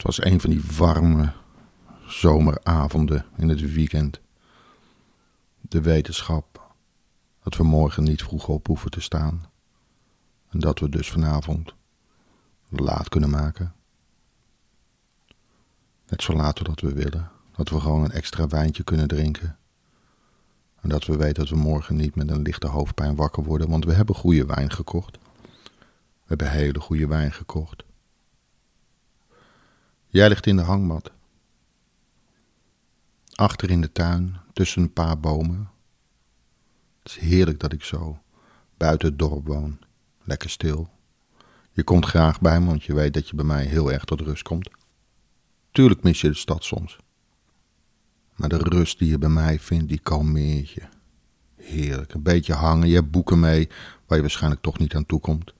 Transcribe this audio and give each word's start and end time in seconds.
Het 0.00 0.16
was 0.16 0.24
een 0.24 0.40
van 0.40 0.50
die 0.50 0.62
warme 0.76 1.32
zomeravonden 2.06 3.24
in 3.36 3.48
het 3.48 3.72
weekend. 3.72 4.20
De 5.60 5.80
wetenschap 5.80 6.74
dat 7.42 7.56
we 7.56 7.62
morgen 7.62 8.02
niet 8.02 8.22
vroeg 8.22 8.48
op 8.48 8.66
hoeven 8.66 8.90
te 8.90 9.00
staan. 9.00 9.50
En 10.48 10.58
dat 10.58 10.78
we 10.78 10.88
dus 10.88 11.10
vanavond 11.10 11.74
laat 12.68 13.08
kunnen 13.08 13.30
maken. 13.30 13.74
Net 16.08 16.22
zo 16.22 16.32
laat 16.32 16.64
dat 16.64 16.80
we 16.80 16.92
willen. 16.92 17.30
Dat 17.56 17.68
we 17.68 17.80
gewoon 17.80 18.04
een 18.04 18.12
extra 18.12 18.46
wijntje 18.46 18.84
kunnen 18.84 19.08
drinken. 19.08 19.58
En 20.80 20.88
dat 20.88 21.04
we 21.04 21.16
weten 21.16 21.34
dat 21.34 21.48
we 21.48 21.56
morgen 21.56 21.96
niet 21.96 22.14
met 22.14 22.30
een 22.30 22.42
lichte 22.42 22.66
hoofdpijn 22.66 23.16
wakker 23.16 23.44
worden, 23.44 23.70
want 23.70 23.84
we 23.84 23.92
hebben 23.92 24.14
goede 24.14 24.46
wijn 24.46 24.70
gekocht. 24.70 25.18
We 25.92 26.26
hebben 26.26 26.50
hele 26.50 26.80
goede 26.80 27.06
wijn 27.06 27.32
gekocht. 27.32 27.88
Jij 30.12 30.28
ligt 30.28 30.46
in 30.46 30.56
de 30.56 30.62
hangmat. 30.62 31.10
Achter 33.34 33.70
in 33.70 33.80
de 33.80 33.92
tuin, 33.92 34.36
tussen 34.52 34.82
een 34.82 34.92
paar 34.92 35.20
bomen. 35.20 35.70
Het 37.02 37.12
is 37.12 37.16
heerlijk 37.18 37.60
dat 37.60 37.72
ik 37.72 37.84
zo 37.84 38.18
buiten 38.76 39.08
het 39.08 39.18
dorp 39.18 39.46
woon. 39.46 39.78
Lekker 40.24 40.50
stil. 40.50 40.90
Je 41.72 41.82
komt 41.82 42.06
graag 42.06 42.40
bij 42.40 42.60
me, 42.60 42.66
want 42.66 42.84
je 42.84 42.94
weet 42.94 43.14
dat 43.14 43.28
je 43.28 43.36
bij 43.36 43.44
mij 43.44 43.64
heel 43.64 43.92
erg 43.92 44.04
tot 44.04 44.20
rust 44.20 44.42
komt. 44.42 44.70
Tuurlijk 45.70 46.02
mis 46.02 46.20
je 46.20 46.28
de 46.28 46.34
stad 46.34 46.64
soms. 46.64 46.98
Maar 48.34 48.48
de 48.48 48.58
rust 48.58 48.98
die 48.98 49.08
je 49.08 49.18
bij 49.18 49.28
mij 49.28 49.58
vindt, 49.58 49.88
die 49.88 50.00
kalmeert 50.00 50.70
je. 50.70 50.82
Heerlijk. 51.56 52.14
Een 52.14 52.22
beetje 52.22 52.54
hangen. 52.54 52.88
Je 52.88 52.94
hebt 52.94 53.10
boeken 53.10 53.40
mee 53.40 53.68
waar 54.06 54.16
je 54.16 54.22
waarschijnlijk 54.22 54.62
toch 54.62 54.78
niet 54.78 54.94
aan 54.94 55.06
toe 55.06 55.20
komt. 55.20 55.52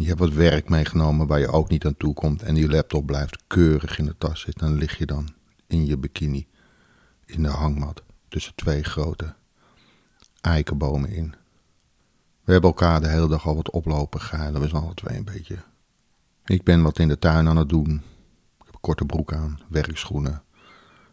Je 0.00 0.06
hebt 0.06 0.18
wat 0.18 0.32
werk 0.32 0.68
meegenomen 0.68 1.26
waar 1.26 1.38
je 1.38 1.48
ook 1.48 1.68
niet 1.68 1.86
aan 1.86 1.96
toe 1.96 2.14
komt. 2.14 2.42
En 2.42 2.54
die 2.54 2.68
laptop 2.68 3.06
blijft 3.06 3.42
keurig 3.46 3.98
in 3.98 4.04
de 4.04 4.16
tas 4.18 4.40
zitten. 4.40 4.66
Dan 4.68 4.76
lig 4.78 4.98
je 4.98 5.06
dan 5.06 5.28
in 5.66 5.86
je 5.86 5.96
bikini. 5.96 6.46
In 7.24 7.42
de 7.42 7.48
hangmat. 7.48 8.02
Tussen 8.28 8.54
twee 8.54 8.82
grote 8.82 9.34
eikenbomen 10.40 11.10
in. 11.10 11.34
We 12.44 12.52
hebben 12.52 12.70
elkaar 12.70 13.00
de 13.00 13.08
hele 13.08 13.28
dag 13.28 13.46
al 13.46 13.54
wat 13.54 13.70
oplopen 13.70 14.20
geilen. 14.20 14.60
We 14.60 14.68
zijn 14.68 14.82
alle 14.82 14.94
twee 14.94 15.18
een 15.18 15.24
beetje. 15.24 15.56
Ik 16.44 16.62
ben 16.62 16.82
wat 16.82 16.98
in 16.98 17.08
de 17.08 17.18
tuin 17.18 17.48
aan 17.48 17.56
het 17.56 17.68
doen. 17.68 17.90
Ik 18.58 18.64
heb 18.64 18.74
een 18.74 18.80
korte 18.80 19.04
broek 19.04 19.32
aan, 19.32 19.60
werkschoenen. 19.68 20.42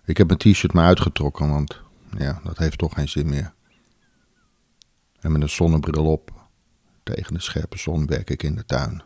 Ik 0.06 0.18
heb 0.18 0.28
mijn 0.28 0.40
t-shirt 0.40 0.74
maar 0.74 0.86
uitgetrokken, 0.86 1.50
want 1.50 1.82
ja, 2.18 2.42
dat 2.44 2.58
heeft 2.58 2.78
toch 2.78 2.94
geen 2.94 3.10
zin 3.10 3.30
meer. 3.30 3.54
En 5.20 5.32
met 5.32 5.42
een 5.42 5.50
zonnebril 5.50 6.06
op, 6.06 6.35
tegen 7.06 7.34
de 7.34 7.42
scherpe 7.42 7.78
zon, 7.78 8.06
werk 8.06 8.30
ik 8.30 8.44
in 8.44 8.56
de 8.56 8.66
tuin. 8.66 9.04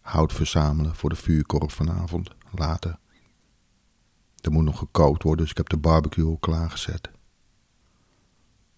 Hout 0.00 0.32
verzamelen 0.32 0.94
voor 0.94 1.10
de 1.10 1.16
vuurkorf 1.16 1.72
vanavond, 1.72 2.30
later. 2.50 2.98
Er 4.40 4.52
moet 4.52 4.64
nog 4.64 4.78
gekookt 4.78 5.22
worden, 5.22 5.40
dus 5.40 5.50
ik 5.50 5.56
heb 5.56 5.68
de 5.68 5.76
barbecue 5.76 6.26
al 6.26 6.36
klaargezet. 6.36 7.10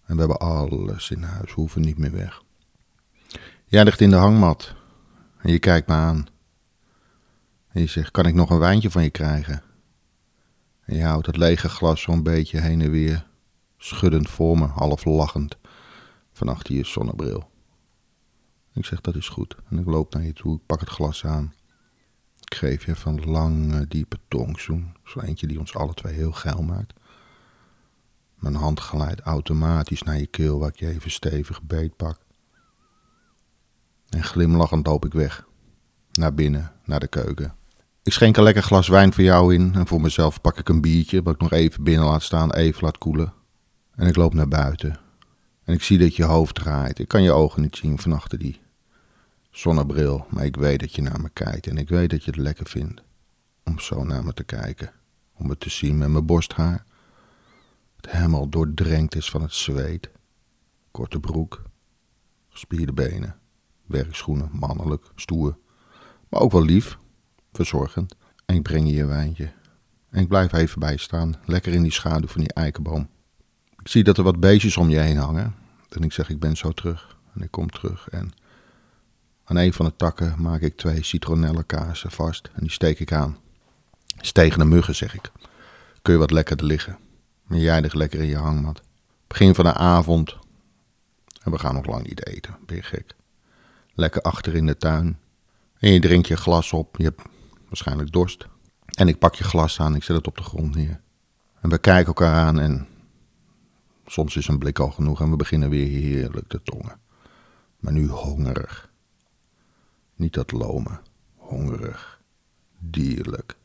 En 0.05 0.15
we 0.15 0.19
hebben 0.19 0.39
alles 0.39 1.11
in 1.11 1.23
huis, 1.23 1.51
hoeven 1.51 1.81
niet 1.81 1.97
meer 1.97 2.11
weg. 2.11 2.41
Jij 3.65 3.83
ligt 3.83 4.01
in 4.01 4.09
de 4.09 4.15
hangmat 4.15 4.75
en 5.37 5.51
je 5.51 5.59
kijkt 5.59 5.87
me 5.87 5.93
aan. 5.93 6.27
En 7.67 7.81
je 7.81 7.87
zegt, 7.87 8.11
kan 8.11 8.25
ik 8.25 8.33
nog 8.33 8.49
een 8.49 8.59
wijntje 8.59 8.91
van 8.91 9.03
je 9.03 9.09
krijgen? 9.09 9.63
En 10.85 10.95
je 10.95 11.03
houdt 11.03 11.25
het 11.25 11.37
lege 11.37 11.69
glas 11.69 12.01
zo'n 12.01 12.23
beetje 12.23 12.59
heen 12.59 12.81
en 12.81 12.91
weer, 12.91 13.27
schuddend 13.77 14.29
voor 14.29 14.57
me, 14.57 14.65
half 14.65 15.05
lachend, 15.05 15.57
van 16.31 16.49
achter 16.49 16.75
je 16.75 16.85
zonnebril. 16.85 17.51
Ik 18.73 18.85
zeg, 18.85 19.01
dat 19.01 19.15
is 19.15 19.29
goed. 19.29 19.55
En 19.69 19.77
ik 19.77 19.85
loop 19.85 20.13
naar 20.13 20.23
je 20.23 20.33
toe, 20.33 20.55
ik 20.55 20.65
pak 20.65 20.79
het 20.79 20.89
glas 20.89 21.25
aan. 21.25 21.53
Ik 22.39 22.55
geef 22.55 22.85
je 22.85 22.95
van 22.95 23.25
lange, 23.25 23.87
diepe 23.87 24.17
tongzoen. 24.27 24.93
Zo 25.03 25.19
eentje 25.19 25.47
die 25.47 25.59
ons 25.59 25.75
alle 25.75 25.93
twee 25.93 26.13
heel 26.13 26.31
geil 26.31 26.61
maakt. 26.61 26.93
Mijn 28.35 28.55
hand 28.55 28.79
glijdt 28.79 29.21
automatisch 29.21 30.03
naar 30.03 30.17
je 30.17 30.27
keel, 30.27 30.59
waar 30.59 30.69
ik 30.69 30.79
je 30.79 30.87
even 30.87 31.11
stevig 31.11 31.61
beet 31.61 31.95
pak. 31.95 32.19
En 34.09 34.23
glimlachend 34.23 34.87
loop 34.87 35.05
ik 35.05 35.13
weg. 35.13 35.47
Naar 36.11 36.33
binnen, 36.33 36.71
naar 36.85 36.99
de 36.99 37.07
keuken. 37.07 37.55
Ik 38.03 38.13
schenk 38.13 38.37
een 38.37 38.43
lekker 38.43 38.63
glas 38.63 38.87
wijn 38.87 39.13
voor 39.13 39.23
jou 39.23 39.53
in 39.53 39.75
en 39.75 39.87
voor 39.87 40.01
mezelf 40.01 40.41
pak 40.41 40.57
ik 40.57 40.69
een 40.69 40.81
biertje, 40.81 41.23
wat 41.23 41.33
ik 41.33 41.41
nog 41.41 41.51
even 41.51 41.83
binnen 41.83 42.05
laat 42.05 42.23
staan, 42.23 42.53
even 42.53 42.83
laat 42.83 42.97
koelen. 42.97 43.33
En 43.95 44.07
ik 44.07 44.15
loop 44.15 44.33
naar 44.33 44.47
buiten. 44.47 44.99
En 45.63 45.73
ik 45.73 45.83
zie 45.83 45.97
dat 45.97 46.15
je 46.15 46.23
hoofd 46.23 46.55
draait. 46.55 46.99
Ik 46.99 47.07
kan 47.07 47.23
je 47.23 47.31
ogen 47.31 47.61
niet 47.61 47.75
zien 47.75 47.99
van 47.99 48.13
achter 48.13 48.39
die 48.39 48.61
zonnebril, 49.57 50.25
maar 50.29 50.45
ik 50.45 50.55
weet 50.55 50.79
dat 50.79 50.95
je 50.95 51.01
naar 51.01 51.21
me 51.21 51.29
kijkt 51.29 51.67
en 51.67 51.77
ik 51.77 51.89
weet 51.89 52.09
dat 52.09 52.23
je 52.23 52.31
het 52.31 52.39
lekker 52.39 52.67
vindt 52.67 53.03
om 53.63 53.79
zo 53.79 54.03
naar 54.03 54.23
me 54.23 54.33
te 54.33 54.43
kijken. 54.43 54.91
Om 55.33 55.47
me 55.47 55.57
te 55.57 55.69
zien 55.69 55.97
met 55.97 56.09
mijn 56.09 56.25
borsthaar. 56.25 56.85
Het 57.95 58.11
helemaal 58.11 58.49
doordrenkt 58.49 59.15
is 59.15 59.29
van 59.29 59.41
het 59.41 59.53
zweet. 59.53 60.09
Korte 60.91 61.19
broek, 61.19 61.61
gespierde 62.49 62.93
benen, 62.93 63.35
werkschoenen, 63.85 64.49
mannelijk, 64.51 65.11
stoer. 65.15 65.57
Maar 66.29 66.41
ook 66.41 66.51
wel 66.51 66.63
lief, 66.63 66.97
verzorgend. 67.51 68.15
En 68.45 68.55
ik 68.55 68.63
breng 68.63 68.87
je 68.87 68.93
je 68.93 69.05
wijntje. 69.05 69.51
En 70.09 70.21
ik 70.21 70.27
blijf 70.27 70.53
even 70.53 70.79
bij 70.79 70.91
je 70.91 70.99
staan, 70.99 71.35
lekker 71.45 71.73
in 71.73 71.81
die 71.81 71.91
schaduw 71.91 72.27
van 72.27 72.41
die 72.41 72.53
eikenboom. 72.53 73.09
Ik 73.77 73.87
zie 73.87 74.03
dat 74.03 74.17
er 74.17 74.23
wat 74.23 74.39
beestjes 74.39 74.77
om 74.77 74.89
je 74.89 74.99
heen 74.99 75.17
hangen. 75.17 75.55
En 75.89 76.03
ik 76.03 76.13
zeg, 76.13 76.29
ik 76.29 76.39
ben 76.39 76.57
zo 76.57 76.71
terug. 76.71 77.17
En 77.33 77.41
ik 77.41 77.51
kom 77.51 77.69
terug 77.69 78.09
en 78.09 78.31
aan 79.43 79.55
een 79.55 79.73
van 79.73 79.85
de 79.85 79.95
takken 79.95 80.35
maak 80.37 80.61
ik 80.61 80.77
twee 80.77 81.03
citronellenkaarsen 81.03 82.11
vast 82.11 82.49
en 82.53 82.61
die 82.61 82.71
steek 82.71 82.99
ik 82.99 83.11
aan. 83.11 83.37
Is 84.21 84.31
tegen 84.31 84.59
de 84.59 84.65
muggen, 84.65 84.95
zeg 84.95 85.15
ik. 85.15 85.31
Kun 86.01 86.13
je 86.13 86.19
wat 86.19 86.31
lekkerder 86.31 86.65
liggen. 86.65 86.97
En 87.49 87.59
jij 87.59 87.81
ligt 87.81 87.95
lekker 87.95 88.19
in 88.19 88.27
je 88.27 88.37
hangmat. 88.37 88.81
Begin 89.27 89.55
van 89.55 89.65
de 89.65 89.73
avond. 89.73 90.37
En 91.43 91.51
we 91.51 91.59
gaan 91.59 91.73
nog 91.75 91.85
lang 91.85 92.07
niet 92.07 92.27
eten, 92.27 92.57
ben 92.65 92.75
je 92.75 92.81
gek. 92.81 93.15
Lekker 93.93 94.21
achter 94.21 94.55
in 94.55 94.65
de 94.65 94.77
tuin. 94.77 95.19
En 95.79 95.91
je 95.91 95.99
drinkt 95.99 96.27
je 96.27 96.37
glas 96.37 96.73
op. 96.73 96.97
Je 96.97 97.03
hebt 97.03 97.21
waarschijnlijk 97.67 98.11
dorst. 98.11 98.47
En 98.85 99.07
ik 99.07 99.19
pak 99.19 99.35
je 99.35 99.43
glas 99.43 99.79
aan, 99.79 99.95
ik 99.95 100.03
zet 100.03 100.15
het 100.15 100.27
op 100.27 100.37
de 100.37 100.43
grond 100.43 100.75
neer. 100.75 101.01
En 101.61 101.69
we 101.69 101.77
kijken 101.77 102.07
elkaar 102.07 102.45
aan 102.45 102.59
en 102.59 102.87
soms 104.05 104.35
is 104.35 104.47
een 104.47 104.59
blik 104.59 104.79
al 104.79 104.91
genoeg 104.91 105.21
en 105.21 105.29
we 105.29 105.35
beginnen 105.35 105.69
weer 105.69 105.87
heerlijk 105.87 106.47
te 106.47 106.61
tongen. 106.63 106.99
Maar 107.79 107.93
nu 107.93 108.07
hongerig. 108.07 108.91
Niet 110.15 110.33
dat 110.33 110.51
lomen, 110.51 111.01
hongerig, 111.35 112.21
dierlijk. 112.79 113.57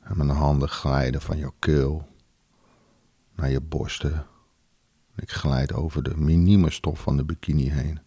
En 0.00 0.16
mijn 0.16 0.28
handen 0.28 0.68
glijden 0.68 1.20
van 1.20 1.38
jouw 1.38 1.54
keel 1.58 2.08
naar 3.34 3.50
je 3.50 3.60
borsten. 3.60 4.26
Ik 5.16 5.30
glijd 5.30 5.72
over 5.72 6.02
de 6.02 6.16
minieme 6.16 6.70
stof 6.70 7.00
van 7.00 7.16
de 7.16 7.24
bikini 7.24 7.70
heen. 7.70 8.00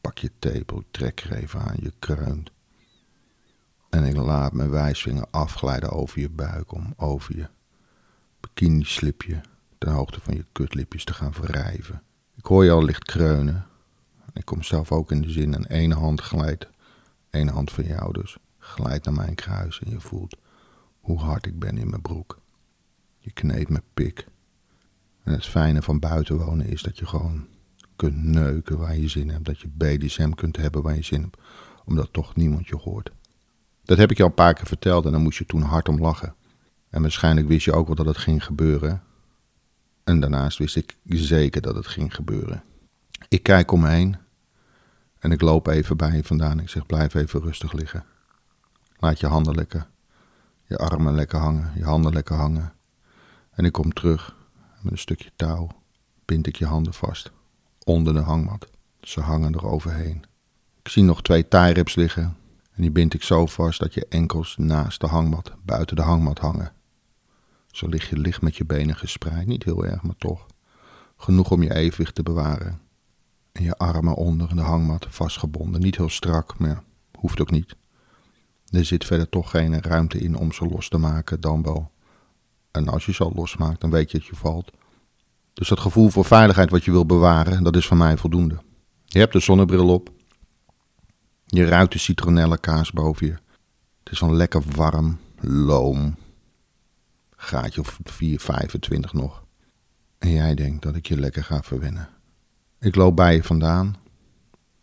Pak 0.00 0.18
je 0.18 0.30
tepel, 0.38 0.82
trek 0.90 1.20
er 1.20 1.32
even 1.32 1.60
aan, 1.60 1.76
je 1.80 1.92
kreunt. 1.98 2.50
En 3.90 4.04
ik 4.04 4.16
laat 4.16 4.52
mijn 4.52 4.70
wijsvinger 4.70 5.26
afglijden 5.30 5.90
over 5.90 6.20
je 6.20 6.30
buik 6.30 6.72
om 6.72 6.94
over 6.96 7.36
je 7.36 7.48
bikini-slipje 8.40 9.40
ten 9.78 9.92
hoogte 9.92 10.20
van 10.20 10.34
je 10.34 10.44
kutlipjes 10.52 11.04
te 11.04 11.14
gaan 11.14 11.32
wrijven. 11.32 12.02
Ik 12.36 12.44
hoor 12.44 12.64
je 12.64 12.70
al 12.70 12.84
licht 12.84 13.04
kreunen. 13.04 13.66
Ik 14.34 14.44
kom 14.44 14.62
zelf 14.62 14.92
ook 14.92 15.10
in 15.10 15.22
de 15.22 15.30
zin 15.30 15.54
en 15.54 15.66
ene 15.66 15.94
hand 15.94 16.20
glijdt, 16.20 16.68
ene 17.30 17.50
hand 17.50 17.72
van 17.72 17.84
jou 17.84 18.12
dus, 18.12 18.36
glijdt 18.58 19.04
naar 19.04 19.14
mijn 19.14 19.34
kruis 19.34 19.80
en 19.80 19.90
je 19.90 20.00
voelt 20.00 20.36
hoe 21.00 21.18
hard 21.18 21.46
ik 21.46 21.58
ben 21.58 21.78
in 21.78 21.90
mijn 21.90 22.02
broek. 22.02 22.40
Je 23.18 23.30
kneedt 23.30 23.68
mijn 23.68 23.82
pik. 23.94 24.26
En 25.22 25.32
het 25.32 25.46
fijne 25.46 25.82
van 25.82 25.98
buiten 25.98 26.36
wonen 26.36 26.66
is 26.66 26.82
dat 26.82 26.98
je 26.98 27.06
gewoon 27.06 27.46
kunt 27.96 28.24
neuken 28.24 28.78
waar 28.78 28.96
je 28.96 29.08
zin 29.08 29.28
hebt. 29.30 29.44
Dat 29.44 29.60
je 29.60 29.68
BDSM 29.68 30.30
kunt 30.30 30.56
hebben 30.56 30.82
waar 30.82 30.94
je 30.94 31.02
zin 31.02 31.20
hebt. 31.20 31.38
Omdat 31.84 32.12
toch 32.12 32.36
niemand 32.36 32.68
je 32.68 32.76
hoort. 32.76 33.10
Dat 33.84 33.98
heb 33.98 34.10
ik 34.10 34.16
je 34.16 34.22
al 34.22 34.28
een 34.28 34.34
paar 34.34 34.54
keer 34.54 34.66
verteld 34.66 35.06
en 35.06 35.12
dan 35.12 35.22
moest 35.22 35.38
je 35.38 35.46
toen 35.46 35.62
hard 35.62 35.88
om 35.88 36.00
lachen. 36.00 36.34
En 36.90 37.02
waarschijnlijk 37.02 37.48
wist 37.48 37.64
je 37.64 37.72
ook 37.72 37.86
wel 37.86 37.96
dat 37.96 38.06
het 38.06 38.16
ging 38.16 38.44
gebeuren. 38.44 39.02
En 40.04 40.20
daarnaast 40.20 40.58
wist 40.58 40.76
ik 40.76 40.96
zeker 41.04 41.62
dat 41.62 41.74
het 41.74 41.86
ging 41.86 42.14
gebeuren. 42.14 42.62
Ik 43.28 43.42
kijk 43.42 43.72
om 43.72 43.80
me 43.80 43.88
heen 43.88 44.16
en 45.24 45.32
ik 45.32 45.40
loop 45.40 45.66
even 45.66 45.96
bij 45.96 46.16
je 46.16 46.24
vandaan. 46.24 46.60
Ik 46.60 46.68
zeg: 46.68 46.86
blijf 46.86 47.14
even 47.14 47.40
rustig 47.40 47.72
liggen. 47.72 48.04
Laat 48.96 49.20
je 49.20 49.26
handen 49.26 49.54
lekker, 49.54 49.86
je 50.64 50.78
armen 50.78 51.14
lekker 51.14 51.38
hangen, 51.38 51.72
je 51.74 51.84
handen 51.84 52.12
lekker 52.12 52.36
hangen. 52.36 52.72
En 53.50 53.64
ik 53.64 53.72
kom 53.72 53.92
terug 53.92 54.36
met 54.80 54.92
een 54.92 54.98
stukje 54.98 55.30
touw, 55.36 55.68
bind 56.24 56.46
ik 56.46 56.56
je 56.56 56.66
handen 56.66 56.94
vast 56.94 57.32
onder 57.84 58.14
de 58.14 58.20
hangmat. 58.20 58.66
Ze 59.00 59.20
hangen 59.20 59.54
er 59.54 59.66
overheen. 59.66 60.24
Ik 60.82 60.88
zie 60.88 61.02
nog 61.02 61.22
twee 61.22 61.48
tie 61.48 61.82
liggen 61.94 62.36
en 62.72 62.82
die 62.82 62.90
bind 62.90 63.14
ik 63.14 63.22
zo 63.22 63.46
vast 63.46 63.80
dat 63.80 63.94
je 63.94 64.06
enkels 64.08 64.56
naast 64.56 65.00
de 65.00 65.06
hangmat, 65.06 65.52
buiten 65.62 65.96
de 65.96 66.02
hangmat 66.02 66.38
hangen. 66.38 66.72
Zo 67.70 67.88
lig 67.88 68.08
je 68.08 68.18
licht 68.18 68.42
met 68.42 68.56
je 68.56 68.64
benen 68.64 68.96
gespreid, 68.96 69.46
niet 69.46 69.64
heel 69.64 69.84
erg, 69.84 70.02
maar 70.02 70.16
toch. 70.18 70.46
Genoeg 71.16 71.50
om 71.50 71.62
je 71.62 71.74
evenwicht 71.74 72.14
te 72.14 72.22
bewaren. 72.22 72.83
En 73.54 73.62
je 73.62 73.76
armen 73.76 74.14
onder 74.14 74.54
de 74.54 74.60
hangmat 74.60 75.06
vastgebonden. 75.08 75.80
Niet 75.80 75.96
heel 75.96 76.08
strak, 76.08 76.58
maar 76.58 76.82
hoeft 77.18 77.40
ook 77.40 77.50
niet. 77.50 77.76
Er 78.68 78.84
zit 78.84 79.04
verder 79.04 79.28
toch 79.28 79.50
geen 79.50 79.82
ruimte 79.82 80.18
in 80.18 80.36
om 80.36 80.52
ze 80.52 80.66
los 80.66 80.88
te 80.88 80.98
maken 80.98 81.40
dan 81.40 81.62
wel. 81.62 81.90
En 82.70 82.88
als 82.88 83.06
je 83.06 83.12
ze 83.12 83.24
al 83.24 83.32
losmaakt, 83.34 83.80
dan 83.80 83.90
weet 83.90 84.10
je 84.10 84.18
dat 84.18 84.26
je 84.26 84.36
valt. 84.36 84.70
Dus 85.52 85.68
dat 85.68 85.80
gevoel 85.80 86.08
voor 86.08 86.24
veiligheid 86.24 86.70
wat 86.70 86.84
je 86.84 86.90
wil 86.90 87.06
bewaren, 87.06 87.62
dat 87.62 87.76
is 87.76 87.86
voor 87.86 87.96
mij 87.96 88.16
voldoende. 88.16 88.58
Je 89.04 89.18
hebt 89.18 89.32
de 89.32 89.40
zonnebril 89.40 89.88
op. 89.88 90.12
Je 91.46 91.64
ruikt 91.64 91.92
de 91.92 91.98
citronellenkaas 91.98 92.92
boven 92.92 93.26
je. 93.26 93.32
Het 94.02 94.12
is 94.12 94.18
dan 94.18 94.36
lekker 94.36 94.62
warm, 94.74 95.18
loom. 95.40 96.16
Gaatje 97.36 97.80
of 97.80 97.98
4, 98.04 98.40
25 98.40 99.12
nog. 99.12 99.44
En 100.18 100.30
jij 100.30 100.54
denkt 100.54 100.82
dat 100.82 100.96
ik 100.96 101.06
je 101.06 101.18
lekker 101.18 101.44
ga 101.44 101.62
verwennen. 101.62 102.08
Ik 102.84 102.94
loop 102.94 103.16
bij 103.16 103.34
je 103.34 103.42
vandaan. 103.42 103.96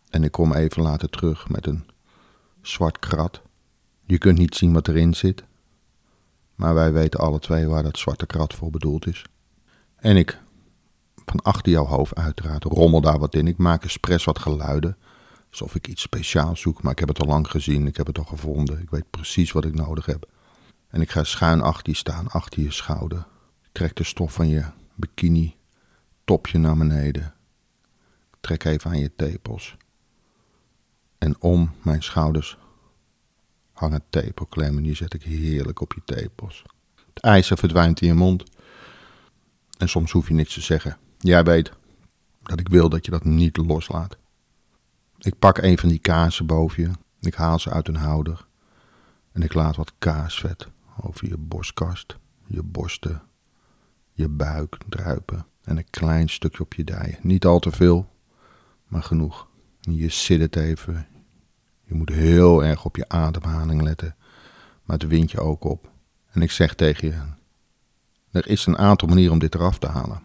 En 0.10 0.24
ik 0.24 0.32
kom 0.32 0.54
even 0.54 0.82
later 0.82 1.10
terug 1.10 1.50
met 1.50 1.66
een 1.66 1.86
zwart 2.62 3.00
krat. 3.00 3.42
Je 4.06 4.18
kunt 4.18 4.38
niet 4.38 4.56
zien 4.56 4.74
wat 4.74 4.88
erin 4.88 5.14
zit. 5.14 5.44
Maar 6.56 6.74
wij 6.74 6.92
weten 6.94 7.20
alle 7.20 7.40
twee 7.40 7.68
waar 7.68 7.84
dat 7.84 7.98
zwarte 7.98 8.26
krat 8.26 8.54
voor 8.54 8.72
bedoeld 8.72 9.08
is. 9.08 9.26
En 9.96 10.18
ik, 10.18 10.42
van 11.26 11.42
achter 11.42 11.72
jouw 11.72 11.86
hoofd 11.86 12.16
uiteraard, 12.16 12.64
rommel 12.64 13.02
daar 13.02 13.20
wat 13.20 13.36
in. 13.36 13.48
Ik 13.48 13.58
maak 13.58 13.84
expres 13.84 14.24
wat 14.24 14.40
geluiden. 14.40 14.98
Alsof 15.50 15.76
ik 15.76 15.88
iets 15.88 16.02
speciaals 16.02 16.62
zoek, 16.62 16.84
maar 16.84 16.92
ik 16.92 17.00
heb 17.00 17.08
het 17.08 17.20
al 17.20 17.28
lang 17.28 17.48
gezien. 17.48 17.88
Ik 17.88 17.98
heb 17.98 18.08
het 18.08 18.18
al 18.18 18.26
gevonden. 18.26 18.82
Ik 18.82 18.90
weet 18.90 19.10
precies 19.10 19.52
wat 19.52 19.66
ik 19.66 19.76
nodig 19.76 20.06
heb. 20.06 20.30
En 20.88 21.02
ik 21.02 21.12
ga 21.12 21.24
schuin 21.24 21.62
achter 21.62 21.90
je 21.90 21.98
staan, 21.98 22.28
achter 22.28 22.62
je 22.62 22.72
schouder. 22.72 23.26
Trek 23.72 23.96
de 23.96 24.04
stof 24.04 24.34
van 24.34 24.48
je 24.48 24.66
bikini, 24.96 25.56
topje 26.26 26.58
naar 26.58 26.78
beneden. 26.78 27.34
Trek 28.42 28.64
even 28.64 28.90
aan 28.90 29.00
je 29.00 29.16
tepels. 29.16 29.78
En 31.18 31.42
om 31.42 31.72
mijn 31.84 32.04
schouders 32.04 32.58
hangen 33.74 34.04
tepelklemmen. 34.10 34.84
Die 34.84 34.96
zet 34.96 35.14
ik 35.14 35.24
heerlijk 35.24 35.82
op 35.82 35.94
je 35.94 36.02
tepels. 36.06 36.64
Het 37.14 37.24
ijzer 37.24 37.58
verdwijnt 37.58 38.02
in 38.02 38.08
je 38.08 38.14
mond. 38.14 38.44
En 39.78 39.90
soms 39.90 40.12
hoef 40.12 40.28
je 40.28 40.34
niets 40.34 40.54
te 40.54 40.62
zeggen. 40.62 40.98
Jij 41.18 41.44
weet 41.44 41.72
dat 42.44 42.60
ik 42.60 42.70
wil 42.70 42.90
dat 42.90 43.06
je 43.06 43.12
dat 43.12 43.24
niet 43.24 43.58
loslaat. 43.58 44.18
Ik 45.18 45.40
pak 45.40 45.58
een 45.58 45.78
van 45.78 45.90
die 45.90 46.00
kaarsen 46.00 46.46
boven 46.46 46.84
je. 46.84 46.92
Ik 47.20 47.34
haal 47.34 47.60
ze 47.60 47.70
uit 47.70 47.88
een 47.88 47.96
houder. 47.96 48.46
En 49.32 49.42
ik 49.42 49.54
laat 49.54 49.76
wat 49.76 49.94
kaasvet 50.00 50.68
over 51.02 51.28
je 51.28 51.38
borstkast, 51.38 52.18
je 52.48 52.64
borsten, 52.64 53.22
je 54.12 54.30
buik 54.30 54.78
druipen. 54.90 55.46
En 55.64 55.78
een 55.78 55.90
klein 55.90 56.30
stukje 56.30 56.64
op 56.64 56.74
je 56.74 56.84
dijen. 56.84 57.18
Niet 57.22 57.46
al 57.46 57.60
te 57.60 57.72
veel, 57.72 58.10
maar 58.92 59.04
genoeg. 59.04 59.48
Je 59.80 60.10
zit 60.10 60.40
het 60.40 60.56
even. 60.56 61.08
Je 61.84 61.94
moet 61.94 62.10
heel 62.10 62.64
erg 62.64 62.86
op 62.86 62.96
je 62.96 63.10
ademhaling 63.10 63.82
letten. 63.82 64.16
Maar 64.84 64.98
het 64.98 65.08
wint 65.08 65.32
je 65.32 65.40
ook 65.40 65.64
op. 65.64 65.90
En 66.32 66.42
ik 66.42 66.52
zeg 66.52 66.74
tegen 66.74 67.08
je: 67.08 67.22
er 68.32 68.48
is 68.48 68.66
een 68.66 68.78
aantal 68.78 69.08
manieren 69.08 69.34
om 69.34 69.40
dit 69.40 69.56
eraf 69.56 69.78
te 69.78 69.88
halen. 69.88 70.22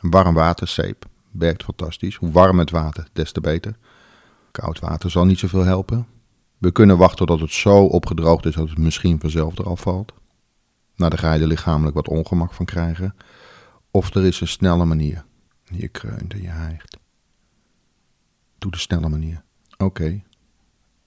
Een 0.00 0.10
warm 0.10 0.34
waterzeep 0.34 1.04
werkt 1.30 1.64
fantastisch. 1.64 2.16
Hoe 2.16 2.30
warm 2.30 2.58
het 2.58 2.70
water, 2.70 3.08
des 3.12 3.32
te 3.32 3.40
beter. 3.40 3.76
Koud 4.50 4.78
water 4.78 5.10
zal 5.10 5.24
niet 5.24 5.38
zoveel 5.38 5.64
helpen. 5.64 6.06
We 6.58 6.72
kunnen 6.72 6.98
wachten 6.98 7.26
tot 7.26 7.40
het 7.40 7.52
zo 7.52 7.84
opgedroogd 7.84 8.46
is 8.46 8.54
dat 8.54 8.68
het 8.68 8.78
misschien 8.78 9.20
vanzelf 9.20 9.58
eraf 9.58 9.80
valt. 9.80 10.12
Nou, 10.96 11.10
daar 11.10 11.18
ga 11.18 11.32
je 11.32 11.40
er 11.40 11.46
lichamelijk 11.46 11.96
wat 11.96 12.08
ongemak 12.08 12.52
van 12.52 12.66
krijgen. 12.66 13.14
Of 13.90 14.14
er 14.14 14.24
is 14.24 14.40
een 14.40 14.48
snelle 14.48 14.84
manier. 14.84 15.24
Je 15.64 15.88
kreunt 15.88 16.32
en 16.32 16.42
je 16.42 16.48
hijgt. 16.48 16.99
Doe 18.60 18.70
de 18.70 18.78
snelle 18.78 19.08
manier. 19.08 19.42
Oké. 19.78 20.22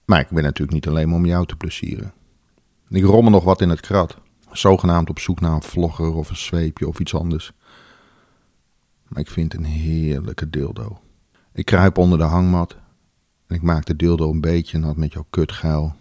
Maar 0.04 0.20
ik 0.20 0.28
ben 0.28 0.42
natuurlijk 0.42 0.72
niet 0.72 0.88
alleen 0.88 1.08
maar 1.08 1.18
om 1.18 1.26
jou 1.26 1.46
te 1.46 1.56
plezieren. 1.56 2.12
Ik 2.88 3.04
rommel 3.04 3.30
nog 3.30 3.44
wat 3.44 3.60
in 3.60 3.68
het 3.68 3.80
krat. 3.80 4.18
Zogenaamd 4.50 5.10
op 5.10 5.18
zoek 5.18 5.40
naar 5.40 5.52
een 5.52 5.62
vlogger 5.62 6.14
of 6.14 6.30
een 6.30 6.36
zweepje 6.36 6.88
of 6.88 6.98
iets 6.98 7.14
anders. 7.14 7.52
Maar 9.08 9.20
ik 9.20 9.30
vind 9.30 9.54
een 9.54 9.64
heerlijke 9.64 10.50
dildo. 10.50 11.00
Ik 11.52 11.64
kruip 11.64 11.98
onder 11.98 12.18
de 12.18 12.24
hangmat 12.24 12.76
en 13.46 13.54
ik 13.54 13.62
maak 13.62 13.84
de 13.84 13.96
dildo 13.96 14.30
een 14.30 14.40
beetje 14.40 14.78
nat 14.78 14.96
met 14.96 15.12
jouw 15.12 15.26
kutgeil. 15.30 15.94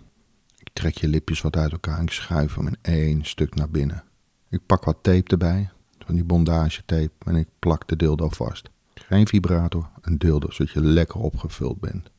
Ik 0.57 0.69
trek 0.73 0.97
je 0.97 1.07
lipjes 1.07 1.41
wat 1.41 1.55
uit 1.55 1.71
elkaar 1.71 1.97
en 1.97 2.03
ik 2.03 2.11
schuif 2.11 2.55
hem 2.55 2.67
in 2.67 2.77
één 2.81 3.25
stuk 3.25 3.55
naar 3.55 3.69
binnen. 3.69 4.03
Ik 4.49 4.65
pak 4.65 4.83
wat 4.83 4.97
tape 5.01 5.31
erbij, 5.31 5.69
van 6.05 6.15
die 6.15 6.23
bondage 6.23 6.85
tape, 6.85 7.11
en 7.25 7.35
ik 7.35 7.47
plak 7.59 7.87
de 7.87 7.95
dildo 7.95 8.29
vast. 8.29 8.69
Geen 9.13 9.27
vibrator, 9.27 9.89
een 10.01 10.17
dildo, 10.17 10.51
zodat 10.51 10.73
je 10.73 10.81
lekker 10.81 11.19
opgevuld 11.19 11.79
bent. 11.79 12.09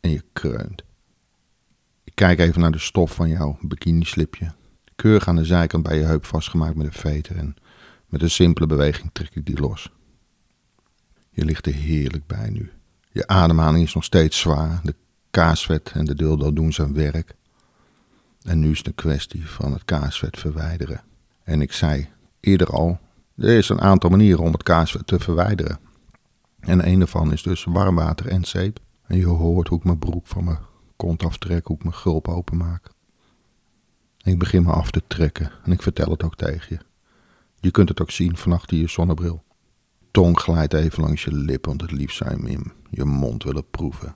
En 0.00 0.10
je 0.10 0.24
kreunt. 0.32 0.82
Kijk 2.14 2.38
even 2.38 2.60
naar 2.60 2.72
de 2.72 2.78
stof 2.78 3.14
van 3.14 3.28
jouw 3.28 3.58
bikini-slipje. 3.60 4.52
Keurig 4.96 5.28
aan 5.28 5.36
de 5.36 5.44
zijkant 5.44 5.82
bij 5.82 5.98
je 5.98 6.04
heup 6.04 6.24
vastgemaakt 6.24 6.74
met 6.74 6.86
een 6.86 6.92
veter 6.92 7.36
en 7.36 7.56
met 8.06 8.22
een 8.22 8.30
simpele 8.30 8.66
beweging 8.66 9.10
trek 9.12 9.34
ik 9.34 9.46
die 9.46 9.60
los. 9.60 9.92
Je 11.30 11.44
ligt 11.44 11.66
er 11.66 11.74
heerlijk 11.74 12.26
bij 12.26 12.50
nu. 12.50 12.72
Je 13.12 13.26
ademhaling 13.26 13.84
is 13.84 13.94
nog 13.94 14.04
steeds 14.04 14.38
zwaar. 14.38 14.80
De 14.82 14.94
kaasvet 15.30 15.90
en 15.94 16.04
de 16.04 16.14
dildo 16.14 16.52
doen 16.52 16.72
zijn 16.72 16.94
werk. 16.94 17.34
En 18.42 18.58
nu 18.58 18.70
is 18.70 18.82
de 18.82 18.92
kwestie 18.92 19.48
van 19.48 19.72
het 19.72 19.84
kaasvet 19.84 20.38
verwijderen. 20.38 21.02
En 21.42 21.60
ik 21.60 21.72
zei 21.72 22.08
eerder 22.40 22.68
al, 22.68 22.98
er 23.36 23.56
is 23.56 23.68
een 23.68 23.80
aantal 23.80 24.10
manieren 24.10 24.44
om 24.44 24.52
het 24.52 24.62
kaasvet 24.62 25.06
te 25.06 25.20
verwijderen. 25.20 25.84
En 26.66 26.88
een 26.88 26.98
daarvan 26.98 27.32
is 27.32 27.42
dus 27.42 27.64
warm 27.64 27.94
water 27.94 28.26
en 28.26 28.44
zeep. 28.44 28.78
En 29.06 29.16
je 29.16 29.26
hoort 29.26 29.68
hoe 29.68 29.78
ik 29.78 29.84
mijn 29.84 29.98
broek 29.98 30.26
van 30.26 30.44
mijn 30.44 30.58
kont 30.96 31.24
aftrek, 31.24 31.66
hoe 31.66 31.76
ik 31.76 31.82
mijn 31.82 31.94
gulp 31.94 32.28
openmaak. 32.28 32.90
Ik 34.22 34.38
begin 34.38 34.62
me 34.62 34.72
af 34.72 34.90
te 34.90 35.02
trekken 35.06 35.50
en 35.64 35.72
ik 35.72 35.82
vertel 35.82 36.10
het 36.10 36.22
ook 36.22 36.36
tegen 36.36 36.76
je. 36.76 36.84
Je 37.60 37.70
kunt 37.70 37.88
het 37.88 38.00
ook 38.00 38.10
zien 38.10 38.36
van 38.36 38.52
achter 38.52 38.76
je 38.76 38.88
zonnebril. 38.88 39.42
Tong 40.10 40.40
glijdt 40.40 40.72
even 40.72 41.02
langs 41.02 41.24
je 41.24 41.32
lippen, 41.32 41.68
want 41.68 41.80
het 41.80 41.90
liefst 41.90 42.16
zou 42.16 42.42
je 42.42 42.50
in 42.50 42.72
je 42.90 43.04
mond 43.04 43.42
willen 43.42 43.70
proeven. 43.70 44.14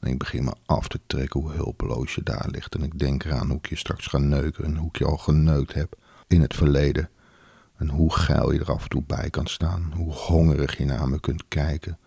En 0.00 0.10
ik 0.10 0.18
begin 0.18 0.44
me 0.44 0.54
af 0.66 0.88
te 0.88 1.00
trekken 1.06 1.40
hoe 1.40 1.52
hulpeloos 1.52 2.14
je 2.14 2.22
daar 2.22 2.48
ligt. 2.50 2.74
En 2.74 2.82
ik 2.82 2.98
denk 2.98 3.24
eraan 3.24 3.48
hoe 3.48 3.56
ik 3.56 3.68
je 3.68 3.76
straks 3.76 4.06
ga 4.06 4.18
neuken 4.18 4.64
en 4.64 4.76
hoe 4.76 4.88
ik 4.88 4.98
je 4.98 5.04
al 5.04 5.16
geneukt 5.16 5.74
heb 5.74 5.96
in 6.26 6.40
het 6.40 6.54
verleden. 6.54 7.08
En 7.76 7.88
hoe 7.88 8.12
geil 8.12 8.52
je 8.52 8.60
er 8.60 8.72
af 8.72 8.82
en 8.82 8.88
toe 8.88 9.02
bij 9.06 9.30
kan 9.30 9.46
staan. 9.46 9.92
Hoe 9.94 10.12
hongerig 10.12 10.78
je 10.78 10.84
naar 10.84 11.08
me 11.08 11.20
kunt 11.20 11.48
kijken. 11.48 11.98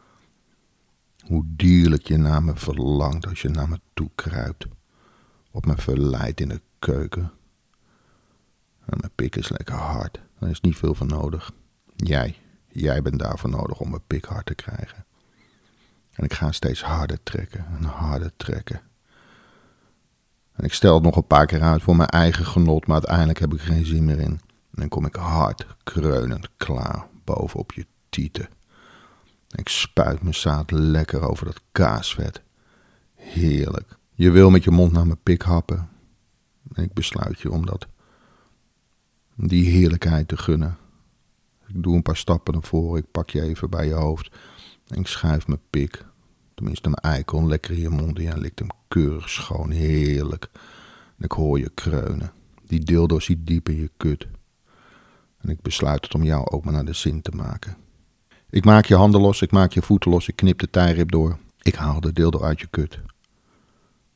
Hoe 1.26 1.44
dierlijk 1.48 2.08
je 2.08 2.18
naar 2.18 2.44
me 2.44 2.56
verlangt 2.56 3.28
als 3.28 3.42
je 3.42 3.50
naar 3.50 3.70
me 3.70 3.80
toe 3.94 4.10
kruipt. 4.16 4.66
Op 5.52 5.66
me 5.66 5.78
verleidt 5.78 6.40
in 6.40 6.50
de 6.50 6.62
keuken. 6.80 7.32
En 8.86 8.98
mijn 9.00 9.12
pik 9.16 9.36
is 9.36 9.50
lekker 9.50 9.76
hard. 9.76 10.20
Er 10.40 10.50
is 10.50 10.62
niet 10.62 10.78
veel 10.78 10.94
van 10.94 11.08
nodig. 11.08 11.52
Jij, 11.96 12.36
jij 12.68 13.02
bent 13.02 13.20
daarvoor 13.20 13.50
nodig 13.50 13.80
om 13.80 13.90
mijn 13.90 14.06
pik 14.08 14.26
hard 14.26 14.46
te 14.46 14.56
krijgen. 14.56 15.06
En 16.14 16.24
ik 16.24 16.34
ga 16.34 16.52
steeds 16.52 16.82
harder 16.82 17.24
trekken 17.24 17.66
en 17.78 17.84
harder 17.84 18.32
trekken. 18.38 18.82
En 20.54 20.64
ik 20.64 20.74
stel 20.74 20.94
het 20.94 21.04
nog 21.04 21.16
een 21.16 21.28
paar 21.28 21.46
keer 21.46 21.62
uit 21.62 21.82
voor 21.82 21.96
mijn 21.96 22.10
eigen 22.10 22.46
genot, 22.46 22.88
maar 22.88 22.96
uiteindelijk 22.96 23.40
heb 23.40 23.54
ik 23.54 23.62
geen 23.62 23.86
zin 23.86 24.06
meer 24.06 24.20
in. 24.20 24.40
En 24.78 24.84
dan 24.84 24.90
kom 24.90 25.06
ik 25.06 25.16
hard, 25.16 25.66
kreunend 25.84 26.50
klaar 26.58 27.08
bovenop 27.24 27.72
je 27.72 27.86
tieten. 28.10 28.46
En 29.50 29.60
ik 29.60 29.70
spuit 29.70 30.22
mijn 30.22 30.36
zaad 30.36 30.72
lekker 30.72 31.22
over 31.22 31.46
dat 31.46 31.62
kaasvet. 31.72 32.42
Heerlijk. 33.16 33.98
Je 34.14 34.32
wil 34.32 34.50
met 34.50 34.64
je 34.64 34.72
mond 34.72 34.92
naar 34.92 35.06
mijn 35.06 35.24
pik 35.24 35.42
happen. 35.42 35.90
En 36.74 36.84
ik 36.84 36.94
besluit 36.94 37.40
je 37.40 37.52
om 37.52 37.66
dat, 37.66 37.88
die 39.36 39.70
heerlijkheid 39.70 40.28
te 40.28 40.38
gunnen. 40.38 40.78
Ik 41.68 41.84
doe 41.84 41.96
een 41.96 42.02
paar 42.02 42.18
stappen 42.18 42.54
naar 42.54 42.64
voren, 42.64 43.00
ik 43.00 43.12
pak 43.12 43.30
je 43.30 43.42
even 43.42 43.70
bij 43.70 43.88
je 43.88 43.94
hoofd 43.94 44.36
en 44.88 45.00
ik 45.00 45.08
schuif 45.08 45.48
mijn 45.48 45.62
pik, 45.70 46.06
tenminste 46.54 46.90
mijn 46.90 47.16
eikel, 47.16 47.48
lekker 47.48 47.72
in 47.72 47.80
je 47.80 47.90
mond 47.90 48.18
en 48.18 48.24
jij 48.24 48.38
likt 48.38 48.60
hem 48.60 48.70
keurig 48.88 49.30
schoon, 49.30 49.72
heerlijk. 49.72 50.50
En 51.18 51.24
ik 51.24 51.32
hoor 51.32 51.60
je 51.60 51.70
kreunen. 51.70 52.32
Die 52.66 52.80
dildo 52.80 53.20
zit 53.20 53.48
diep 53.48 53.70
in 53.70 53.78
je 53.78 53.92
kut. 53.98 54.28
En 55.48 55.54
ik 55.54 55.62
besluit 55.62 56.04
het 56.04 56.14
om 56.14 56.24
jou 56.24 56.46
ook 56.50 56.64
maar 56.64 56.74
naar 56.74 56.86
de 56.86 56.94
zin 56.94 57.22
te 57.22 57.32
maken. 57.32 57.78
Ik 58.50 58.66
maak 58.66 58.86
je 58.86 58.96
handen 58.96 59.22
los, 59.22 59.42
ik 59.42 59.52
maak 59.52 59.72
je 59.72 59.82
voeten 59.82 60.12
los, 60.12 60.28
ik 60.28 60.36
knip 60.36 60.60
de 60.60 60.70
tijrib 60.70 61.12
door. 61.12 61.38
Ik 61.62 61.76
haal 61.76 62.00
de 62.00 62.14
dildo 62.14 62.42
uit 62.42 62.60
je 62.60 62.68
kut. 62.68 63.00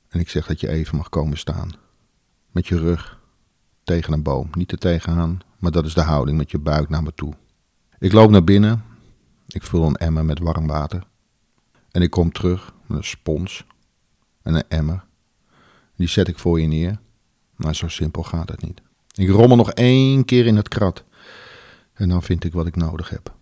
En 0.09 0.19
ik 0.19 0.29
zeg 0.29 0.47
dat 0.47 0.59
je 0.59 0.69
even 0.69 0.97
mag 0.97 1.09
komen 1.09 1.37
staan. 1.37 1.71
Met 2.51 2.67
je 2.67 2.77
rug 2.77 3.19
tegen 3.83 4.13
een 4.13 4.23
boom. 4.23 4.49
Niet 4.53 4.71
er 4.71 4.77
tegenaan, 4.77 5.39
maar 5.59 5.71
dat 5.71 5.85
is 5.85 5.93
de 5.93 6.01
houding 6.01 6.37
met 6.37 6.51
je 6.51 6.57
buik 6.57 6.89
naar 6.89 7.03
me 7.03 7.13
toe. 7.15 7.33
Ik 7.99 8.11
loop 8.11 8.29
naar 8.29 8.43
binnen. 8.43 8.83
Ik 9.47 9.63
vul 9.63 9.85
een 9.85 9.95
emmer 9.95 10.25
met 10.25 10.39
warm 10.39 10.67
water. 10.67 11.03
En 11.91 12.01
ik 12.01 12.09
kom 12.09 12.31
terug 12.31 12.73
met 12.85 12.97
een 12.97 13.03
spons 13.03 13.65
en 14.41 14.53
een 14.53 14.67
emmer. 14.67 15.05
Die 15.95 16.07
zet 16.07 16.27
ik 16.27 16.39
voor 16.39 16.61
je 16.61 16.67
neer. 16.67 16.99
Maar 17.55 17.75
zo 17.75 17.87
simpel 17.87 18.23
gaat 18.23 18.49
het 18.49 18.61
niet. 18.61 18.81
Ik 19.15 19.29
rommel 19.29 19.57
nog 19.57 19.71
één 19.71 20.25
keer 20.25 20.45
in 20.45 20.55
het 20.55 20.67
krat. 20.67 21.03
En 21.93 22.09
dan 22.09 22.23
vind 22.23 22.43
ik 22.43 22.53
wat 22.53 22.67
ik 22.67 22.75
nodig 22.75 23.09
heb. 23.09 23.35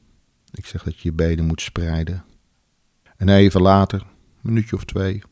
Ik 0.51 0.65
zeg 0.65 0.83
dat 0.83 0.95
je 0.95 1.09
je 1.09 1.15
benen 1.15 1.45
moet 1.45 1.61
spreiden. 1.61 2.23
En 3.17 3.29
even 3.29 3.61
later, 3.61 4.01
een 4.01 4.07
minuutje 4.41 4.75
of 4.75 4.85
twee, 4.85 5.23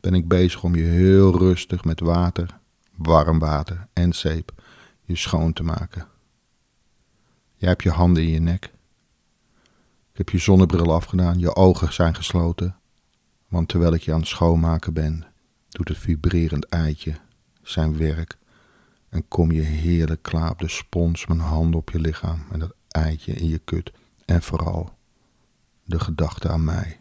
ben 0.00 0.14
ik 0.14 0.28
bezig 0.28 0.64
om 0.64 0.74
je 0.74 0.84
heel 0.84 1.38
rustig 1.38 1.84
met 1.84 2.00
water, 2.00 2.58
warm 2.94 3.38
water 3.38 3.88
en 3.92 4.12
zeep 4.12 4.52
je 5.04 5.16
schoon 5.16 5.52
te 5.52 5.62
maken. 5.62 6.06
Jij 7.56 7.68
hebt 7.68 7.82
je 7.82 7.90
handen 7.90 8.22
in 8.22 8.28
je 8.28 8.40
nek. 8.40 8.64
Ik 10.12 10.16
heb 10.26 10.28
je 10.28 10.38
zonnebril 10.38 10.92
afgedaan, 10.92 11.38
je 11.38 11.54
ogen 11.54 11.92
zijn 11.92 12.14
gesloten. 12.14 12.76
Want 13.48 13.68
terwijl 13.68 13.94
ik 13.94 14.02
je 14.02 14.12
aan 14.12 14.18
het 14.18 14.28
schoonmaken 14.28 14.92
ben, 14.92 15.26
doet 15.68 15.88
het 15.88 15.98
vibrerend 15.98 16.64
eitje 16.64 17.14
zijn 17.62 17.96
werk 17.96 18.38
en 19.08 19.28
kom 19.28 19.52
je 19.52 19.60
heerlijk 19.60 20.22
klaar 20.22 20.50
op 20.50 20.58
de 20.58 20.68
spons, 20.68 21.26
mijn 21.26 21.40
handen 21.40 21.80
op 21.80 21.90
je 21.90 22.00
lichaam 22.00 22.44
en 22.52 22.58
dat 22.58 22.74
eitje 22.88 23.32
in 23.32 23.48
je 23.48 23.58
kut. 23.58 23.92
En 24.24 24.42
vooral 24.42 24.96
de 25.84 26.00
gedachte 26.00 26.48
aan 26.48 26.64
mij. 26.64 26.97